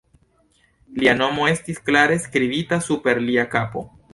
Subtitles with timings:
[1.03, 3.89] Lia nomo estis klare skribita super lia kapo.